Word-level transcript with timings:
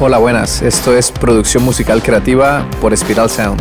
Hola, 0.00 0.18
buenas. 0.18 0.62
Esto 0.62 0.96
es 0.96 1.10
Producción 1.10 1.64
Musical 1.64 2.00
Creativa 2.00 2.64
por 2.80 2.96
Spiral 2.96 3.28
Sound. 3.28 3.60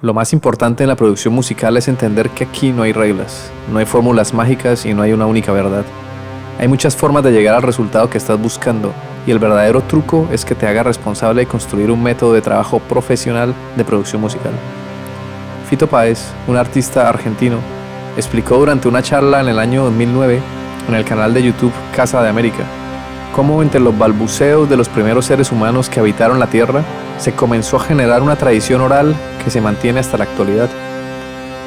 Lo 0.00 0.12
más 0.12 0.32
importante 0.32 0.82
en 0.82 0.88
la 0.88 0.96
producción 0.96 1.32
musical 1.32 1.76
es 1.76 1.86
entender 1.86 2.30
que 2.30 2.42
aquí 2.42 2.72
no 2.72 2.82
hay 2.82 2.92
reglas, 2.92 3.52
no 3.72 3.78
hay 3.78 3.86
fórmulas 3.86 4.34
mágicas 4.34 4.84
y 4.84 4.94
no 4.94 5.02
hay 5.02 5.12
una 5.12 5.26
única 5.26 5.52
verdad. 5.52 5.84
Hay 6.58 6.66
muchas 6.66 6.96
formas 6.96 7.22
de 7.22 7.30
llegar 7.30 7.54
al 7.54 7.62
resultado 7.62 8.10
que 8.10 8.18
estás 8.18 8.40
buscando 8.42 8.92
y 9.24 9.30
el 9.30 9.38
verdadero 9.38 9.80
truco 9.82 10.26
es 10.32 10.44
que 10.44 10.56
te 10.56 10.66
haga 10.66 10.82
responsable 10.82 11.42
de 11.42 11.46
construir 11.46 11.92
un 11.92 12.02
método 12.02 12.32
de 12.32 12.42
trabajo 12.42 12.80
profesional 12.80 13.54
de 13.76 13.84
producción 13.84 14.20
musical. 14.20 14.52
Fito 15.70 15.86
Páez, 15.86 16.18
un 16.48 16.56
artista 16.56 17.08
argentino, 17.08 17.58
explicó 18.16 18.56
durante 18.56 18.88
una 18.88 19.04
charla 19.04 19.40
en 19.40 19.46
el 19.46 19.60
año 19.60 19.84
2009 19.84 20.57
en 20.88 20.94
el 20.94 21.04
canal 21.04 21.32
de 21.34 21.42
YouTube 21.42 21.72
Casa 21.94 22.22
de 22.22 22.28
América 22.28 22.64
cómo 23.38 23.62
entre 23.62 23.78
los 23.78 23.96
balbuceos 23.96 24.68
de 24.68 24.76
los 24.76 24.88
primeros 24.88 25.26
seres 25.26 25.52
humanos 25.52 25.88
que 25.88 26.00
habitaron 26.00 26.40
la 26.40 26.48
Tierra 26.48 26.82
se 27.18 27.34
comenzó 27.34 27.76
a 27.76 27.84
generar 27.84 28.20
una 28.20 28.34
tradición 28.34 28.80
oral 28.80 29.14
que 29.44 29.48
se 29.48 29.60
mantiene 29.60 30.00
hasta 30.00 30.18
la 30.18 30.24
actualidad. 30.24 30.68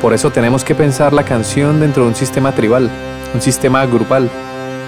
Por 0.02 0.14
eso 0.14 0.32
tenemos 0.32 0.66
que 0.66 0.76
pensar 0.76 1.14
la 1.14 1.24
canción 1.24 1.80
dentro 1.80 2.04
de 2.04 2.10
un 2.10 2.16
sistema 2.16 2.52
tribal, 2.52 2.90
un 3.34 3.42
sistema 3.42 3.86
grupal. 3.86 4.30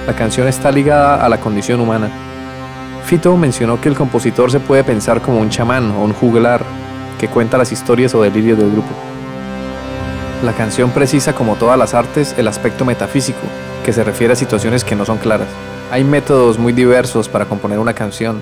La 0.05 0.13
canción 0.13 0.45
está 0.47 0.73
ligada 0.73 1.23
a 1.23 1.29
la 1.29 1.39
condición 1.39 1.79
humana. 1.79 2.09
Fito 3.05 3.37
mencionó 3.37 3.79
que 3.79 3.87
el 3.87 3.95
compositor 3.95 4.51
se 4.51 4.59
puede 4.59 4.83
pensar 4.83 5.21
como 5.21 5.39
un 5.39 5.49
chamán 5.49 5.89
o 5.91 6.03
un 6.03 6.13
juglar 6.13 6.63
que 7.17 7.29
cuenta 7.29 7.57
las 7.57 7.71
historias 7.71 8.13
o 8.13 8.21
delirios 8.21 8.57
del 8.57 8.71
grupo. 8.71 9.12
La 10.43 10.51
canción 10.51 10.91
precisa, 10.91 11.33
como 11.33 11.55
todas 11.55 11.79
las 11.79 11.93
artes, 11.93 12.35
el 12.37 12.49
aspecto 12.49 12.83
metafísico, 12.83 13.39
que 13.85 13.93
se 13.93 14.03
refiere 14.03 14.33
a 14.33 14.35
situaciones 14.35 14.83
que 14.83 14.93
no 14.93 15.05
son 15.05 15.17
claras. 15.17 15.47
Hay 15.89 16.03
métodos 16.03 16.59
muy 16.59 16.73
diversos 16.73 17.29
para 17.29 17.45
componer 17.45 17.79
una 17.79 17.93
canción, 17.93 18.41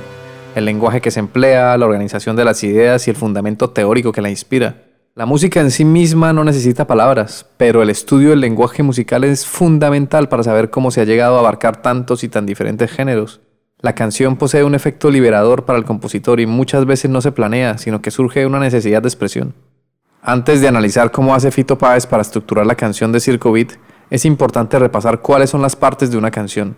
el 0.55 0.65
lenguaje 0.65 0.99
que 0.99 1.11
se 1.11 1.19
emplea, 1.19 1.77
la 1.77 1.85
organización 1.85 2.35
de 2.35 2.43
las 2.43 2.63
ideas 2.63 3.05
y 3.05 3.11
el 3.11 3.15
fundamento 3.15 3.69
teórico 3.69 4.11
que 4.11 4.23
la 4.23 4.31
inspira. 4.31 4.81
La 5.13 5.27
música 5.27 5.61
en 5.61 5.69
sí 5.69 5.85
misma 5.85 6.33
no 6.33 6.43
necesita 6.43 6.87
palabras, 6.87 7.45
pero 7.57 7.83
el 7.83 7.91
estudio 7.91 8.31
del 8.31 8.41
lenguaje 8.41 8.81
musical 8.81 9.23
es 9.23 9.45
fundamental 9.45 10.27
para 10.27 10.41
saber 10.41 10.71
cómo 10.71 10.89
se 10.89 11.01
ha 11.01 11.05
llegado 11.05 11.35
a 11.35 11.39
abarcar 11.41 11.83
tantos 11.83 12.23
y 12.23 12.29
tan 12.29 12.47
diferentes 12.47 12.89
géneros. 12.89 13.41
La 13.79 13.93
canción 13.93 14.37
posee 14.37 14.63
un 14.63 14.73
efecto 14.73 15.11
liberador 15.11 15.65
para 15.65 15.77
el 15.77 15.85
compositor 15.85 16.39
y 16.39 16.47
muchas 16.47 16.87
veces 16.87 17.11
no 17.11 17.21
se 17.21 17.31
planea, 17.31 17.77
sino 17.77 18.01
que 18.01 18.09
surge 18.09 18.39
de 18.39 18.47
una 18.47 18.59
necesidad 18.59 19.03
de 19.03 19.07
expresión. 19.07 19.53
Antes 20.21 20.61
de 20.61 20.67
analizar 20.67 21.11
cómo 21.11 21.33
hace 21.33 21.51
Fito 21.51 21.77
Páez 21.77 22.05
para 22.05 22.21
estructurar 22.21 22.65
la 22.65 22.75
canción 22.75 23.11
de 23.11 23.19
Circo 23.19 23.51
Beat, 23.51 23.73
es 24.09 24.25
importante 24.25 24.77
repasar 24.77 25.21
cuáles 25.21 25.49
son 25.49 25.61
las 25.61 25.75
partes 25.75 26.11
de 26.11 26.17
una 26.17 26.31
canción. 26.31 26.75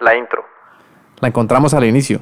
La 0.00 0.16
intro. 0.16 0.44
La 1.20 1.28
encontramos 1.28 1.74
al 1.74 1.84
inicio. 1.84 2.20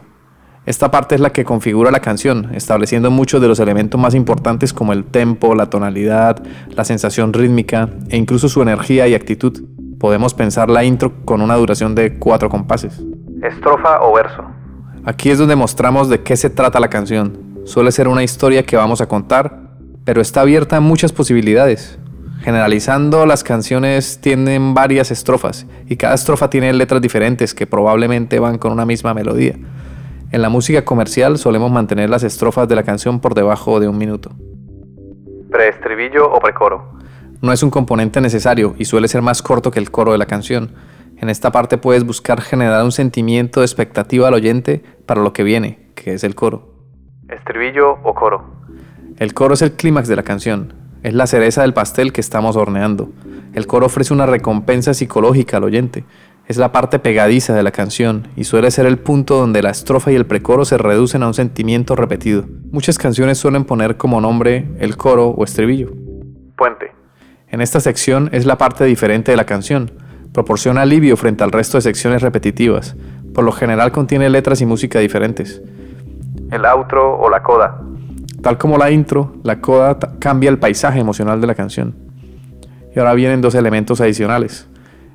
Esta 0.64 0.90
parte 0.90 1.14
es 1.14 1.20
la 1.20 1.30
que 1.30 1.44
configura 1.44 1.90
la 1.90 2.00
canción, 2.00 2.50
estableciendo 2.54 3.10
muchos 3.10 3.40
de 3.40 3.46
los 3.46 3.60
elementos 3.60 4.00
más 4.00 4.14
importantes 4.14 4.72
como 4.72 4.92
el 4.92 5.04
tempo, 5.04 5.54
la 5.54 5.70
tonalidad, 5.70 6.42
la 6.70 6.84
sensación 6.84 7.32
rítmica 7.32 7.88
e 8.08 8.16
incluso 8.16 8.48
su 8.48 8.62
energía 8.62 9.06
y 9.06 9.14
actitud. 9.14 9.62
Podemos 10.00 10.34
pensar 10.34 10.70
la 10.70 10.82
intro 10.82 11.24
con 11.24 11.40
una 11.40 11.54
duración 11.54 11.94
de 11.94 12.18
cuatro 12.18 12.48
compases 12.48 13.00
estrofa 13.42 14.00
o 14.02 14.14
verso. 14.14 14.44
Aquí 15.04 15.30
es 15.30 15.38
donde 15.38 15.56
mostramos 15.56 16.08
de 16.08 16.22
qué 16.22 16.36
se 16.36 16.50
trata 16.50 16.80
la 16.80 16.88
canción. 16.88 17.62
Suele 17.64 17.92
ser 17.92 18.08
una 18.08 18.22
historia 18.22 18.64
que 18.64 18.76
vamos 18.76 19.00
a 19.00 19.08
contar, 19.08 19.65
pero 20.06 20.22
está 20.22 20.42
abierta 20.42 20.76
a 20.76 20.80
muchas 20.80 21.12
posibilidades. 21.12 21.98
Generalizando, 22.42 23.26
las 23.26 23.42
canciones 23.42 24.20
tienen 24.20 24.72
varias 24.72 25.10
estrofas 25.10 25.66
y 25.88 25.96
cada 25.96 26.14
estrofa 26.14 26.48
tiene 26.48 26.72
letras 26.72 27.02
diferentes 27.02 27.54
que 27.54 27.66
probablemente 27.66 28.38
van 28.38 28.56
con 28.56 28.70
una 28.70 28.86
misma 28.86 29.14
melodía. 29.14 29.56
En 30.30 30.42
la 30.42 30.48
música 30.48 30.84
comercial 30.84 31.38
solemos 31.38 31.72
mantener 31.72 32.08
las 32.08 32.22
estrofas 32.22 32.68
de 32.68 32.76
la 32.76 32.84
canción 32.84 33.18
por 33.18 33.34
debajo 33.34 33.80
de 33.80 33.88
un 33.88 33.98
minuto. 33.98 34.30
Preestribillo 35.50 36.30
o 36.30 36.38
precoro. 36.38 37.00
No 37.42 37.52
es 37.52 37.64
un 37.64 37.70
componente 37.70 38.20
necesario 38.20 38.76
y 38.78 38.84
suele 38.84 39.08
ser 39.08 39.22
más 39.22 39.42
corto 39.42 39.72
que 39.72 39.80
el 39.80 39.90
coro 39.90 40.12
de 40.12 40.18
la 40.18 40.26
canción. 40.26 40.70
En 41.16 41.30
esta 41.30 41.50
parte 41.50 41.78
puedes 41.78 42.04
buscar 42.04 42.40
generar 42.40 42.84
un 42.84 42.92
sentimiento 42.92 43.58
de 43.58 43.66
expectativa 43.66 44.28
al 44.28 44.34
oyente 44.34 44.84
para 45.04 45.20
lo 45.20 45.32
que 45.32 45.42
viene, 45.42 45.90
que 45.96 46.14
es 46.14 46.22
el 46.22 46.36
coro. 46.36 46.76
Estribillo 47.28 47.98
o 48.04 48.14
coro. 48.14 48.55
El 49.18 49.34
coro 49.34 49.54
es 49.54 49.62
el 49.62 49.72
clímax 49.72 50.08
de 50.08 50.16
la 50.16 50.22
canción, 50.22 50.74
es 51.02 51.14
la 51.14 51.26
cereza 51.26 51.62
del 51.62 51.74
pastel 51.74 52.12
que 52.12 52.20
estamos 52.20 52.56
horneando. 52.56 53.10
El 53.54 53.66
coro 53.66 53.86
ofrece 53.86 54.12
una 54.12 54.26
recompensa 54.26 54.94
psicológica 54.94 55.56
al 55.56 55.64
oyente, 55.64 56.04
es 56.46 56.58
la 56.58 56.72
parte 56.72 56.98
pegadiza 56.98 57.54
de 57.54 57.62
la 57.62 57.70
canción 57.70 58.28
y 58.36 58.44
suele 58.44 58.70
ser 58.70 58.86
el 58.86 58.98
punto 58.98 59.36
donde 59.36 59.62
la 59.62 59.70
estrofa 59.70 60.12
y 60.12 60.14
el 60.14 60.26
precoro 60.26 60.64
se 60.64 60.78
reducen 60.78 61.22
a 61.22 61.28
un 61.28 61.34
sentimiento 61.34 61.96
repetido. 61.96 62.44
Muchas 62.70 62.98
canciones 62.98 63.38
suelen 63.38 63.64
poner 63.64 63.96
como 63.96 64.20
nombre 64.20 64.68
el 64.78 64.96
coro 64.96 65.28
o 65.28 65.44
estribillo. 65.44 65.92
Puente. 66.56 66.92
En 67.48 67.60
esta 67.60 67.80
sección 67.80 68.28
es 68.32 68.44
la 68.44 68.58
parte 68.58 68.84
diferente 68.84 69.32
de 69.32 69.36
la 69.36 69.46
canción 69.46 69.90
Proporciona 70.36 70.82
alivio 70.82 71.16
frente 71.16 71.44
al 71.44 71.50
resto 71.50 71.78
de 71.78 71.80
secciones 71.80 72.20
repetitivas. 72.20 72.94
Por 73.32 73.42
lo 73.42 73.52
general 73.52 73.90
contiene 73.90 74.28
letras 74.28 74.60
y 74.60 74.66
música 74.66 74.98
diferentes. 74.98 75.62
El 76.50 76.66
outro 76.66 77.16
o 77.18 77.30
la 77.30 77.42
coda. 77.42 77.80
Tal 78.46 78.58
como 78.58 78.78
la 78.78 78.92
intro, 78.92 79.34
la 79.42 79.60
coda 79.60 79.98
cambia 80.20 80.48
el 80.50 80.60
paisaje 80.60 81.00
emocional 81.00 81.40
de 81.40 81.48
la 81.48 81.56
canción. 81.56 81.96
Y 82.94 82.98
ahora 83.00 83.12
vienen 83.14 83.40
dos 83.40 83.56
elementos 83.56 84.00
adicionales. 84.00 84.68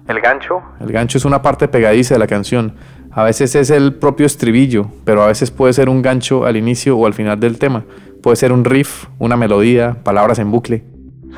El 0.06 0.20
gancho. 0.20 0.62
El 0.82 0.92
gancho 0.92 1.18
es 1.18 1.24
una 1.24 1.42
parte 1.42 1.70
pegadiza 1.70 2.16
de 2.16 2.20
la 2.20 2.28
canción. 2.28 2.74
A 3.10 3.24
veces 3.24 3.56
es 3.56 3.70
el 3.70 3.94
propio 3.94 4.26
estribillo, 4.26 4.88
pero 5.06 5.24
a 5.24 5.28
veces 5.28 5.50
puede 5.50 5.72
ser 5.72 5.88
un 5.88 6.02
gancho 6.02 6.46
al 6.46 6.58
inicio 6.58 6.98
o 6.98 7.06
al 7.06 7.14
final 7.14 7.40
del 7.40 7.58
tema. 7.58 7.86
Puede 8.22 8.36
ser 8.36 8.52
un 8.52 8.66
riff, 8.66 9.06
una 9.18 9.38
melodía, 9.38 9.96
palabras 10.04 10.38
en 10.38 10.52
bucle. 10.52 10.84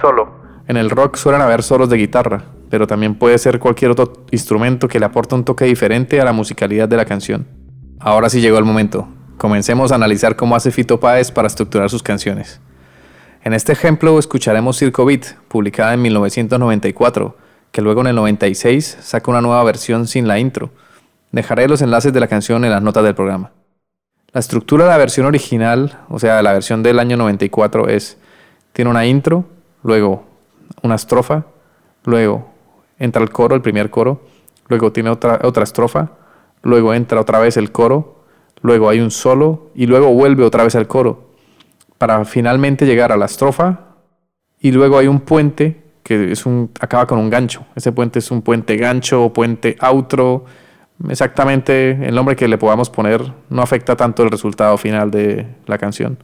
Solo. 0.02 0.32
En 0.68 0.78
el 0.78 0.90
rock 0.90 1.16
suelen 1.16 1.42
haber 1.42 1.62
solos 1.62 1.92
de 1.92 1.98
guitarra, 1.98 2.42
pero 2.72 2.88
también 2.88 3.14
puede 3.14 3.38
ser 3.38 3.60
cualquier 3.60 3.92
otro 3.92 4.26
instrumento 4.32 4.88
que 4.88 5.00
le 5.00 5.06
aporte 5.06 5.36
un 5.36 5.44
toque 5.44 5.66
diferente 5.66 6.20
a 6.20 6.26
la 6.26 6.34
musicalidad 6.34 6.90
de 6.90 6.98
la 6.98 7.06
canción. 7.06 7.46
Ahora 8.00 8.30
sí 8.30 8.42
llegó 8.42 8.58
el 8.58 8.66
momento. 8.66 9.08
Comencemos 9.38 9.92
a 9.92 9.96
analizar 9.96 10.36
cómo 10.36 10.56
hace 10.56 10.72
Fito 10.72 11.00
Páez 11.00 11.32
para 11.32 11.48
estructurar 11.48 11.90
sus 11.90 12.04
canciones. 12.04 12.62
En 13.44 13.54
este 13.54 13.74
ejemplo 13.74 14.18
escucharemos 14.18 14.78
Circo 14.78 15.06
Beat, 15.06 15.36
publicada 15.50 15.94
en 15.94 16.02
1994, 16.02 17.36
que 17.72 17.82
luego 17.82 18.02
en 18.02 18.08
el 18.08 18.16
96 18.16 19.00
saca 19.02 19.32
una 19.32 19.42
nueva 19.42 19.64
versión 19.64 20.08
sin 20.08 20.28
la 20.28 20.40
intro. 20.40 20.70
Dejaré 21.32 21.68
los 21.68 21.82
enlaces 21.82 22.14
de 22.14 22.20
la 22.20 22.28
canción 22.28 22.64
en 22.64 22.72
las 22.72 22.82
notas 22.82 23.04
del 23.04 23.16
programa. 23.16 23.52
La 24.32 24.40
estructura 24.40 24.86
de 24.86 24.92
la 24.92 24.98
versión 24.98 25.26
original, 25.26 26.00
o 26.10 26.20
sea, 26.20 26.42
la 26.42 26.54
versión 26.54 26.84
del 26.84 27.00
año 27.00 27.18
94, 27.18 27.90
es, 27.90 28.18
tiene 28.72 28.90
una 28.90 29.06
intro, 29.06 29.46
luego 29.84 30.24
una 30.82 30.96
estrofa, 30.96 31.46
luego 32.06 32.50
entra 32.98 33.22
el 33.22 33.30
coro, 33.30 33.56
el 33.56 33.62
primer 33.62 33.90
coro, 33.90 34.22
luego 34.70 34.92
tiene 34.92 35.10
otra, 35.10 35.40
otra 35.44 35.64
estrofa, 35.64 36.12
luego 36.62 36.94
entra 36.94 37.20
otra 37.20 37.40
vez 37.40 37.58
el 37.58 37.72
coro, 37.72 38.23
luego 38.64 38.90
hay 38.90 39.00
un 39.00 39.12
solo 39.12 39.70
y 39.76 39.86
luego 39.86 40.12
vuelve 40.12 40.44
otra 40.44 40.64
vez 40.64 40.76
al 40.76 40.88
coro, 40.88 41.30
para 42.00 42.26
finalmente 42.26 42.88
llegar 42.88 43.12
a 43.12 43.18
la 43.18 43.26
estrofa 43.26 43.98
y 44.60 44.72
luego 44.72 44.98
hay 44.98 45.08
un 45.08 45.20
puente 45.20 45.84
que 46.02 46.32
es 46.32 46.46
un, 46.46 46.72
acaba 46.80 47.06
con 47.08 47.20
un 47.20 47.30
gancho. 47.30 47.66
Ese 47.76 47.92
puente 47.92 48.20
es 48.20 48.32
un 48.32 48.42
puente 48.42 48.76
gancho 48.76 49.32
puente 49.32 49.78
outro. 49.80 50.46
Exactamente 51.10 51.92
el 51.92 52.14
nombre 52.14 52.36
que 52.36 52.48
le 52.48 52.58
podamos 52.58 52.90
poner 52.90 53.22
no 53.50 53.62
afecta 53.62 53.96
tanto 53.96 54.24
el 54.24 54.30
resultado 54.30 54.78
final 54.78 55.12
de 55.12 55.48
la 55.66 55.78
canción. 55.78 56.18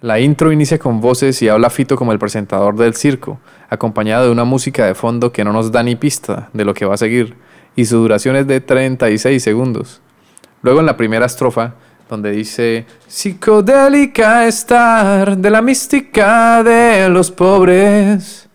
La 0.00 0.20
intro 0.20 0.52
inicia 0.52 0.78
con 0.78 1.00
voces 1.00 1.40
y 1.40 1.48
habla 1.48 1.70
Fito 1.70 1.96
como 1.96 2.12
el 2.12 2.18
presentador 2.18 2.76
del 2.76 2.94
circo, 2.94 3.40
acompañado 3.70 4.26
de 4.26 4.30
una 4.30 4.44
música 4.44 4.84
de 4.86 4.94
fondo 4.94 5.32
que 5.32 5.44
no 5.44 5.52
nos 5.52 5.72
da 5.72 5.82
ni 5.82 5.96
pista 5.96 6.50
de 6.52 6.66
lo 6.66 6.74
que 6.74 6.84
va 6.84 6.94
a 6.94 6.98
seguir, 6.98 7.34
y 7.76 7.86
su 7.86 7.96
duración 7.96 8.36
es 8.36 8.46
de 8.46 8.60
36 8.60 9.42
segundos. 9.42 10.02
Luego 10.62 10.80
en 10.80 10.86
la 10.86 10.96
primera 10.96 11.26
estrofa, 11.26 11.74
donde 12.08 12.30
dice, 12.30 12.86
psicodélica 13.06 14.46
estar 14.46 15.36
de 15.36 15.50
la 15.50 15.60
mística 15.60 16.62
de 16.62 17.08
los 17.08 17.30
pobres. 17.30 18.48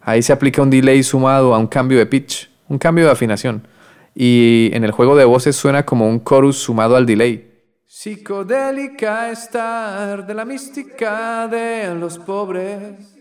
Ahí 0.00 0.22
se 0.22 0.32
aplica 0.32 0.62
un 0.62 0.70
delay 0.70 1.02
sumado 1.02 1.54
a 1.54 1.58
un 1.58 1.66
cambio 1.66 1.98
de 1.98 2.06
pitch, 2.06 2.50
un 2.68 2.78
cambio 2.78 3.04
de 3.04 3.10
afinación, 3.10 3.66
y 4.14 4.70
en 4.72 4.84
el 4.84 4.92
juego 4.92 5.16
de 5.16 5.24
voces 5.24 5.56
suena 5.56 5.84
como 5.84 6.08
un 6.08 6.24
chorus 6.24 6.56
sumado 6.58 6.96
al 6.96 7.04
delay. 7.04 7.52
Psicodélica 7.86 9.30
estar 9.30 10.26
de 10.26 10.34
la 10.34 10.44
mística 10.44 11.48
de 11.48 11.94
los 11.94 12.18
pobres. 12.18 13.16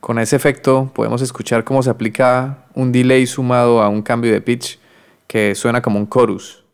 Con 0.00 0.18
ese 0.18 0.36
efecto 0.36 0.90
podemos 0.94 1.22
escuchar 1.22 1.64
cómo 1.64 1.82
se 1.82 1.90
aplica 1.90 2.66
un 2.74 2.92
delay 2.92 3.26
sumado 3.26 3.82
a 3.82 3.88
un 3.88 4.02
cambio 4.02 4.32
de 4.32 4.40
pitch 4.40 4.78
que 5.28 5.54
suena 5.54 5.82
como 5.82 6.00
un 6.00 6.08
chorus. 6.08 6.64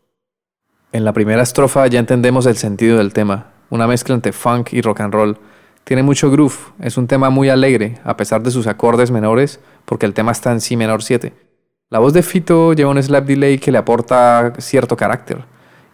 En 0.92 1.04
la 1.04 1.12
primera 1.12 1.42
estrofa 1.42 1.86
ya 1.88 1.98
entendemos 1.98 2.46
el 2.46 2.56
sentido 2.56 2.98
del 2.98 3.12
tema, 3.12 3.50
una 3.68 3.88
mezcla 3.88 4.14
entre 4.14 4.32
funk 4.32 4.72
y 4.72 4.80
rock 4.80 5.00
and 5.00 5.12
roll. 5.12 5.38
Tiene 5.82 6.04
mucho 6.04 6.30
groove, 6.30 6.54
es 6.80 6.96
un 6.96 7.08
tema 7.08 7.28
muy 7.30 7.50
alegre, 7.50 7.98
a 8.04 8.16
pesar 8.16 8.42
de 8.42 8.52
sus 8.52 8.68
acordes 8.68 9.10
menores, 9.10 9.60
porque 9.84 10.06
el 10.06 10.14
tema 10.14 10.32
está 10.32 10.52
en 10.52 10.60
si 10.60 10.76
menor 10.76 11.02
7. 11.02 11.34
La 11.90 11.98
voz 11.98 12.12
de 12.12 12.22
Fito 12.22 12.72
lleva 12.72 12.92
un 12.92 13.02
slap 13.02 13.26
delay 13.26 13.58
que 13.58 13.72
le 13.72 13.78
aporta 13.78 14.52
cierto 14.58 14.96
carácter. 14.96 15.44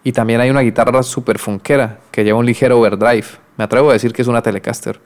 Y 0.05 0.13
también 0.13 0.41
hay 0.41 0.51
una 0.51 0.61
guitarra 0.61 1.03
super 1.03 1.39
funkera 1.39 1.99
que 2.11 2.25
lleva 2.25 2.39
un 2.39 2.47
ligero 2.47 2.79
overdrive. 2.79 3.27
Me 3.57 3.65
atrevo 3.65 3.91
a 3.91 3.95
decir 3.95 4.13
que 4.13 4.23
es 4.23 4.29
una 4.29 4.43
Telecaster. 4.43 5.01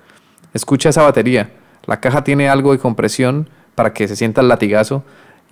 Escucha 0.53 0.91
esa 0.91 1.03
batería. 1.03 1.53
La 1.87 2.01
caja 2.01 2.23
tiene 2.23 2.49
algo 2.49 2.73
de 2.73 2.79
compresión 2.79 3.49
para 3.75 3.93
que 3.93 4.07
se 4.07 4.17
sienta 4.17 4.41
el 4.41 4.49
latigazo 4.49 5.05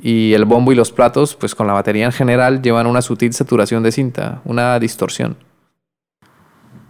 y 0.03 0.35
el 0.35 0.45
bombo 0.45 0.73
y 0.73 0.75
los 0.75 0.91
platos, 0.91 1.37
pues 1.37 1.55
con 1.55 1.69
la 1.69 1.73
batería 1.73 2.05
en 2.05 2.13
general, 2.13 2.61
llevan 2.61 2.89
una 2.89 3.03
sutil 3.03 3.33
saturación 3.33 3.85
de 3.85 3.93
cinta, 3.93 4.43
una 4.45 4.79
distorsión. 4.81 5.37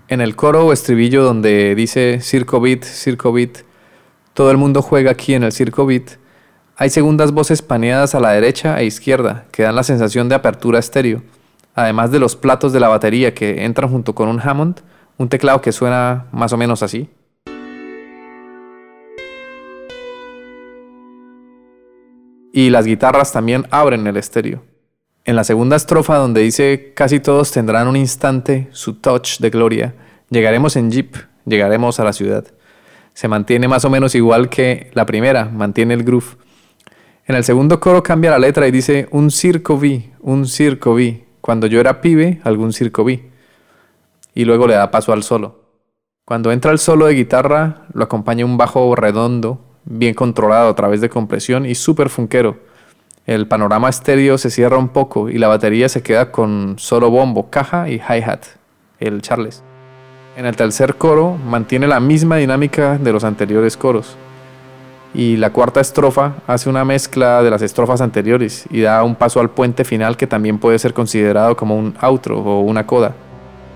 En 0.08 0.22
el 0.22 0.34
coro 0.34 0.66
o 0.66 0.72
estribillo 0.72 1.22
donde 1.22 1.74
dice 1.74 2.20
Circo 2.22 2.60
Beat, 2.60 2.84
Circo 2.84 3.32
Beat, 3.32 3.58
todo 4.32 4.50
el 4.50 4.56
mundo 4.56 4.80
juega 4.80 5.10
aquí 5.10 5.34
en 5.34 5.42
el 5.42 5.52
Circo 5.52 5.84
Beat, 5.84 6.12
hay 6.76 6.88
segundas 6.88 7.32
voces 7.32 7.60
paneadas 7.60 8.14
a 8.14 8.20
la 8.20 8.30
derecha 8.30 8.80
e 8.80 8.86
izquierda 8.86 9.44
que 9.52 9.62
dan 9.62 9.76
la 9.76 9.82
sensación 9.82 10.30
de 10.30 10.34
apertura 10.34 10.78
estéreo, 10.78 11.22
además 11.74 12.10
de 12.10 12.18
los 12.18 12.34
platos 12.34 12.72
de 12.72 12.80
la 12.80 12.88
batería 12.88 13.34
que 13.34 13.64
entran 13.64 13.90
junto 13.90 14.14
con 14.14 14.28
un 14.28 14.40
Hammond, 14.40 14.80
un 15.18 15.28
teclado 15.28 15.60
que 15.60 15.70
suena 15.70 16.26
más 16.32 16.52
o 16.54 16.56
menos 16.56 16.82
así. 16.82 17.10
Y 22.52 22.70
las 22.70 22.84
guitarras 22.84 23.32
también 23.32 23.66
abren 23.70 24.06
el 24.06 24.16
estéreo. 24.16 24.62
En 25.24 25.36
la 25.36 25.44
segunda 25.44 25.76
estrofa 25.76 26.16
donde 26.16 26.42
dice 26.42 26.92
casi 26.94 27.18
todos 27.18 27.50
tendrán 27.50 27.88
un 27.88 27.96
instante 27.96 28.68
su 28.72 28.94
touch 28.94 29.38
de 29.38 29.50
gloria, 29.50 29.94
llegaremos 30.28 30.76
en 30.76 30.90
jeep, 30.90 31.16
llegaremos 31.46 31.98
a 31.98 32.04
la 32.04 32.12
ciudad. 32.12 32.44
Se 33.14 33.28
mantiene 33.28 33.68
más 33.68 33.84
o 33.84 33.90
menos 33.90 34.14
igual 34.14 34.48
que 34.48 34.90
la 34.94 35.06
primera, 35.06 35.46
mantiene 35.46 35.94
el 35.94 36.04
groove. 36.04 36.36
En 37.26 37.36
el 37.36 37.44
segundo 37.44 37.80
coro 37.80 38.02
cambia 38.02 38.30
la 38.30 38.38
letra 38.38 38.66
y 38.66 38.70
dice 38.70 39.08
un 39.10 39.30
circo 39.30 39.78
vi, 39.78 40.10
un 40.20 40.46
circo 40.46 40.94
vi. 40.94 41.24
Cuando 41.40 41.66
yo 41.66 41.80
era 41.80 42.00
pibe, 42.00 42.40
algún 42.44 42.72
circo 42.72 43.04
vi. 43.04 43.30
Y 44.34 44.44
luego 44.44 44.66
le 44.66 44.74
da 44.74 44.90
paso 44.90 45.12
al 45.12 45.22
solo. 45.22 45.62
Cuando 46.24 46.52
entra 46.52 46.72
el 46.72 46.78
solo 46.78 47.06
de 47.06 47.14
guitarra, 47.14 47.86
lo 47.92 48.04
acompaña 48.04 48.44
un 48.44 48.56
bajo 48.56 48.94
redondo, 48.94 49.71
bien 49.84 50.14
controlado 50.14 50.68
a 50.68 50.74
través 50.74 51.00
de 51.00 51.08
compresión 51.08 51.66
y 51.66 51.74
súper 51.74 52.08
funkero. 52.08 52.56
El 53.26 53.46
panorama 53.46 53.88
estéreo 53.88 54.36
se 54.36 54.50
cierra 54.50 54.78
un 54.78 54.88
poco 54.88 55.28
y 55.28 55.38
la 55.38 55.48
batería 55.48 55.88
se 55.88 56.02
queda 56.02 56.32
con 56.32 56.74
solo 56.78 57.10
bombo, 57.10 57.50
caja 57.50 57.88
y 57.88 57.94
hi-hat, 57.94 58.44
el 58.98 59.22
Charles. 59.22 59.62
En 60.36 60.46
el 60.46 60.56
tercer 60.56 60.96
coro 60.96 61.36
mantiene 61.36 61.86
la 61.86 62.00
misma 62.00 62.36
dinámica 62.36 62.98
de 62.98 63.12
los 63.12 63.22
anteriores 63.22 63.76
coros. 63.76 64.16
Y 65.14 65.36
la 65.36 65.50
cuarta 65.50 65.80
estrofa 65.80 66.36
hace 66.46 66.70
una 66.70 66.84
mezcla 66.84 67.42
de 67.42 67.50
las 67.50 67.60
estrofas 67.60 68.00
anteriores 68.00 68.64
y 68.70 68.80
da 68.80 69.04
un 69.04 69.14
paso 69.14 69.40
al 69.40 69.50
puente 69.50 69.84
final 69.84 70.16
que 70.16 70.26
también 70.26 70.58
puede 70.58 70.78
ser 70.78 70.94
considerado 70.94 71.54
como 71.54 71.76
un 71.76 71.94
outro 72.00 72.38
o 72.38 72.60
una 72.60 72.86
coda. 72.86 73.14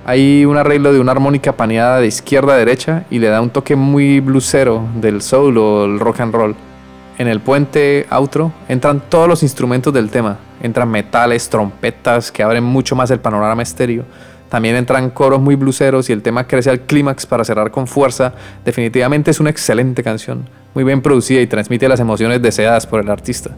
Hay 0.09 0.45
un 0.45 0.57
arreglo 0.57 0.93
de 0.93 1.01
una 1.01 1.11
armónica 1.11 1.57
paneada 1.57 1.99
de 1.99 2.07
izquierda 2.07 2.55
a 2.55 2.57
derecha 2.57 3.07
y 3.11 3.19
le 3.19 3.27
da 3.27 3.41
un 3.41 3.51
toque 3.51 3.75
muy 3.75 4.21
bluesero 4.21 4.87
del 4.95 5.21
soul 5.21 5.59
o 5.59 5.85
el 5.85 5.99
rock 5.99 6.21
and 6.21 6.33
roll. 6.33 6.55
En 7.19 7.27
el 7.27 7.41
puente 7.41 8.07
outro 8.09 8.53
entran 8.69 9.03
todos 9.09 9.27
los 9.27 9.43
instrumentos 9.43 9.93
del 9.93 10.09
tema. 10.09 10.39
Entran 10.63 10.89
metales, 10.89 11.51
trompetas 11.51 12.31
que 12.31 12.45
abren 12.45 12.63
mucho 12.63 12.95
más 12.95 13.11
el 13.11 13.19
panorama 13.19 13.65
estéreo. 13.65 14.05
También 14.49 14.77
entran 14.77 15.11
coros 15.11 15.41
muy 15.41 15.57
bluseros 15.57 16.09
y 16.09 16.13
el 16.13 16.23
tema 16.23 16.47
crece 16.47 16.71
al 16.71 16.83
clímax 16.83 17.27
para 17.27 17.45
cerrar 17.45 17.73
con 17.73 17.89
fuerza. 17.89 18.33
Definitivamente 18.65 19.33
es 19.33 19.41
una 19.41 19.51
excelente 19.51 20.05
canción, 20.05 20.49
muy 20.73 20.85
bien 20.85 21.03
producida 21.03 21.41
y 21.41 21.49
transmite 21.49 21.89
las 21.89 21.99
emociones 21.99 22.41
deseadas 22.41 22.87
por 22.87 23.01
el 23.01 23.11
artista. 23.11 23.57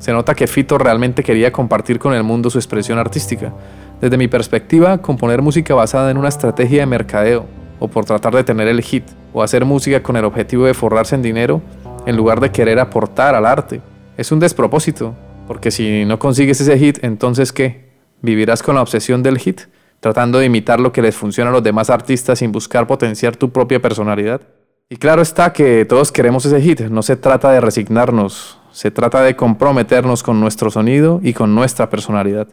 Se 0.00 0.12
nota 0.12 0.34
que 0.34 0.48
Fito 0.48 0.76
realmente 0.76 1.22
quería 1.22 1.52
compartir 1.52 2.00
con 2.00 2.14
el 2.14 2.24
mundo 2.24 2.50
su 2.50 2.58
expresión 2.58 2.98
artística. 2.98 3.52
Desde 4.00 4.16
mi 4.16 4.28
perspectiva, 4.28 4.98
componer 4.98 5.42
música 5.42 5.74
basada 5.74 6.10
en 6.10 6.18
una 6.18 6.28
estrategia 6.28 6.80
de 6.80 6.86
mercadeo, 6.86 7.46
o 7.80 7.88
por 7.88 8.04
tratar 8.04 8.34
de 8.34 8.44
tener 8.44 8.68
el 8.68 8.80
hit, 8.80 9.04
o 9.32 9.42
hacer 9.42 9.64
música 9.64 10.02
con 10.02 10.16
el 10.16 10.24
objetivo 10.24 10.66
de 10.66 10.74
forrarse 10.74 11.16
en 11.16 11.22
dinero, 11.22 11.60
en 12.06 12.16
lugar 12.16 12.40
de 12.40 12.52
querer 12.52 12.78
aportar 12.78 13.34
al 13.34 13.44
arte, 13.44 13.80
es 14.16 14.30
un 14.32 14.38
despropósito, 14.38 15.14
porque 15.46 15.70
si 15.70 16.04
no 16.04 16.18
consigues 16.18 16.60
ese 16.60 16.78
hit, 16.78 17.02
entonces 17.02 17.52
¿qué? 17.52 17.88
¿Vivirás 18.22 18.62
con 18.62 18.76
la 18.76 18.82
obsesión 18.82 19.22
del 19.22 19.38
hit, 19.38 19.62
tratando 20.00 20.38
de 20.38 20.46
imitar 20.46 20.78
lo 20.78 20.92
que 20.92 21.02
les 21.02 21.16
funciona 21.16 21.50
a 21.50 21.52
los 21.52 21.62
demás 21.62 21.90
artistas 21.90 22.38
sin 22.38 22.52
buscar 22.52 22.86
potenciar 22.86 23.36
tu 23.36 23.50
propia 23.50 23.80
personalidad? 23.80 24.40
Y 24.88 24.96
claro 24.96 25.22
está 25.22 25.52
que 25.52 25.84
todos 25.84 26.12
queremos 26.12 26.46
ese 26.46 26.60
hit, 26.60 26.82
no 26.82 27.02
se 27.02 27.16
trata 27.16 27.50
de 27.50 27.60
resignarnos, 27.60 28.60
se 28.70 28.90
trata 28.90 29.22
de 29.22 29.36
comprometernos 29.36 30.22
con 30.22 30.40
nuestro 30.40 30.70
sonido 30.70 31.20
y 31.22 31.32
con 31.32 31.54
nuestra 31.54 31.90
personalidad. 31.90 32.48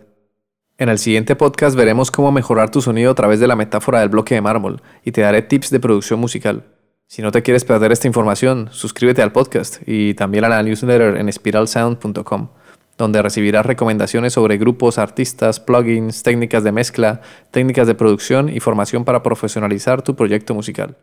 En 0.77 0.89
el 0.89 0.99
siguiente 0.99 1.37
podcast 1.37 1.73
veremos 1.77 2.11
cómo 2.11 2.33
mejorar 2.33 2.69
tu 2.69 2.81
sonido 2.81 3.11
a 3.11 3.15
través 3.15 3.39
de 3.39 3.47
la 3.47 3.55
metáfora 3.55 4.01
del 4.01 4.09
bloque 4.09 4.35
de 4.35 4.41
mármol 4.41 4.81
y 5.05 5.13
te 5.13 5.21
daré 5.21 5.41
tips 5.41 5.69
de 5.69 5.79
producción 5.79 6.19
musical. 6.19 6.65
Si 7.07 7.21
no 7.21 7.31
te 7.31 7.43
quieres 7.43 7.63
perder 7.63 7.93
esta 7.93 8.07
información, 8.07 8.67
suscríbete 8.71 9.21
al 9.21 9.31
podcast 9.31 9.77
y 9.85 10.15
también 10.15 10.43
a 10.43 10.49
la 10.49 10.61
newsletter 10.61 11.15
en 11.15 11.31
spiralsound.com, 11.31 12.49
donde 12.97 13.21
recibirás 13.21 13.65
recomendaciones 13.65 14.33
sobre 14.33 14.57
grupos, 14.57 14.97
artistas, 14.97 15.61
plugins, 15.61 16.23
técnicas 16.23 16.65
de 16.65 16.73
mezcla, 16.73 17.21
técnicas 17.51 17.87
de 17.87 17.95
producción 17.95 18.49
y 18.49 18.59
formación 18.59 19.05
para 19.05 19.23
profesionalizar 19.23 20.01
tu 20.01 20.17
proyecto 20.17 20.53
musical. 20.53 20.97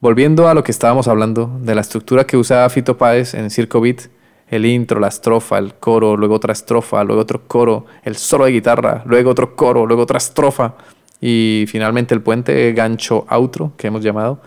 Volviendo 0.00 0.48
a 0.48 0.54
lo 0.54 0.64
que 0.64 0.72
estábamos 0.72 1.06
hablando, 1.06 1.56
de 1.62 1.76
la 1.76 1.82
estructura 1.82 2.24
que 2.24 2.36
usaba 2.36 2.68
Fito 2.68 2.98
Páez 2.98 3.34
en 3.34 3.50
Circo 3.50 3.80
Beat, 3.80 4.08
el 4.50 4.66
intro, 4.66 5.00
la 5.00 5.08
estrofa, 5.08 5.58
el 5.58 5.74
coro, 5.74 6.16
luego 6.16 6.34
otra 6.34 6.52
estrofa, 6.52 7.04
luego 7.04 7.22
otro 7.22 7.42
coro, 7.46 7.86
el 8.02 8.16
solo 8.16 8.46
de 8.46 8.52
guitarra, 8.52 9.02
luego 9.04 9.30
otro 9.30 9.54
coro, 9.54 9.86
luego 9.86 10.02
otra 10.02 10.18
estrofa 10.18 10.74
y 11.20 11.64
finalmente 11.68 12.14
el 12.14 12.22
puente 12.22 12.72
gancho 12.72 13.26
outro 13.28 13.72
que 13.76 13.88
hemos 13.88 14.02
llamado. 14.02 14.40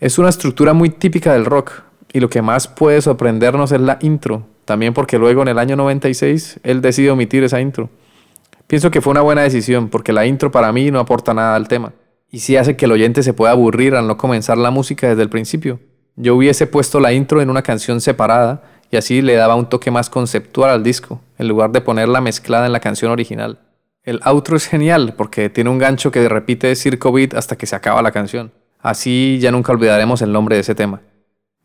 Es 0.00 0.18
una 0.18 0.30
estructura 0.30 0.72
muy 0.72 0.90
típica 0.90 1.32
del 1.32 1.44
rock 1.44 1.72
y 2.12 2.20
lo 2.20 2.30
que 2.30 2.42
más 2.42 2.66
puede 2.68 3.02
sorprendernos 3.02 3.72
es 3.72 3.80
la 3.80 3.98
intro, 4.00 4.46
también 4.64 4.94
porque 4.94 5.18
luego 5.18 5.42
en 5.42 5.48
el 5.48 5.58
año 5.58 5.76
96 5.76 6.60
él 6.62 6.80
decide 6.80 7.10
omitir 7.10 7.44
esa 7.44 7.60
intro. 7.60 7.90
Pienso 8.66 8.90
que 8.90 9.00
fue 9.00 9.10
una 9.10 9.20
buena 9.20 9.42
decisión 9.42 9.88
porque 9.88 10.12
la 10.12 10.26
intro 10.26 10.50
para 10.50 10.72
mí 10.72 10.90
no 10.90 11.00
aporta 11.00 11.34
nada 11.34 11.56
al 11.56 11.68
tema 11.68 11.92
y 12.30 12.38
sí 12.38 12.56
hace 12.56 12.76
que 12.76 12.84
el 12.84 12.92
oyente 12.92 13.22
se 13.22 13.34
pueda 13.34 13.52
aburrir 13.52 13.94
al 13.94 14.06
no 14.06 14.16
comenzar 14.16 14.56
la 14.56 14.70
música 14.70 15.08
desde 15.08 15.22
el 15.22 15.28
principio. 15.28 15.80
Yo 16.16 16.36
hubiese 16.36 16.66
puesto 16.66 17.00
la 17.00 17.12
intro 17.12 17.42
en 17.42 17.50
una 17.50 17.62
canción 17.62 18.00
separada 18.00 18.62
y 18.90 18.96
así 18.96 19.22
le 19.22 19.34
daba 19.34 19.54
un 19.54 19.68
toque 19.68 19.90
más 19.90 20.10
conceptual 20.10 20.70
al 20.70 20.82
disco, 20.82 21.20
en 21.38 21.48
lugar 21.48 21.70
de 21.70 21.80
ponerla 21.80 22.20
mezclada 22.20 22.66
en 22.66 22.72
la 22.72 22.80
canción 22.80 23.10
original. 23.10 23.58
El 24.02 24.20
outro 24.24 24.56
es 24.56 24.66
genial 24.66 25.14
porque 25.16 25.50
tiene 25.50 25.70
un 25.70 25.78
gancho 25.78 26.10
que 26.10 26.28
repite 26.28 26.74
Circo 26.74 27.12
Beat 27.12 27.34
hasta 27.34 27.56
que 27.56 27.66
se 27.66 27.76
acaba 27.76 28.02
la 28.02 28.12
canción. 28.12 28.50
Así 28.80 29.38
ya 29.40 29.52
nunca 29.52 29.72
olvidaremos 29.72 30.22
el 30.22 30.32
nombre 30.32 30.56
de 30.56 30.62
ese 30.62 30.74
tema. 30.74 31.02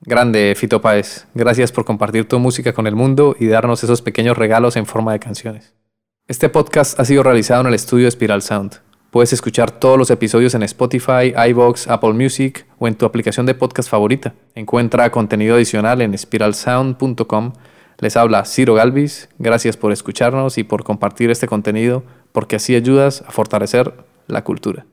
Grande 0.01 0.53
Fito 0.55 0.82
Páez, 0.82 1.25
gracias 1.34 1.72
por 1.72 1.86
compartir 1.86 2.27
tu 2.27 2.38
música 2.39 2.74
con 2.74 2.88
el 2.88 2.96
mundo 2.96 3.36
y 3.39 3.48
darnos 3.48 3.84
esos 3.84 4.01
pequeños 4.01 4.38
regalos 4.38 4.75
en 4.75 4.86
forma 4.86 5.13
de 5.13 5.20
canciones. 5.20 5.74
Este 6.27 6.50
podcast 6.50 7.00
ha 7.00 7.05
sido 7.05 7.24
realizado 7.24 7.62
en 7.62 7.67
el 7.67 7.74
estudio 7.74 8.12
Spiral 8.12 8.41
Sound. 8.41 8.85
Puedes 9.15 9.31
escuchar 9.31 9.72
todos 9.72 9.98
los 9.98 10.12
episodios 10.12 10.55
en 10.55 10.63
Spotify, 10.63 11.34
iBox, 11.48 11.88
Apple 11.88 12.12
Music 12.12 12.65
o 12.79 12.86
en 12.89 12.95
tu 12.95 13.05
aplicación 13.05 13.45
de 13.45 13.55
podcast 13.55 13.89
favorita. 13.89 14.34
Encuentra 14.55 15.10
contenido 15.10 15.55
adicional 15.55 16.01
en 16.01 16.17
spiralsound.com. 16.17 17.53
Les 18.00 18.17
habla 18.17 18.43
Ciro 18.43 18.74
Galvis. 18.74 19.29
Gracias 19.39 19.77
por 19.77 19.93
escucharnos 19.93 20.57
y 20.57 20.65
por 20.65 20.84
compartir 20.84 21.31
este 21.31 21.48
contenido, 21.48 22.03
porque 22.34 22.57
así 22.57 22.75
ayudas 22.75 23.24
a 23.25 23.31
fortalecer 23.31 23.93
la 24.27 24.43
cultura. 24.43 24.86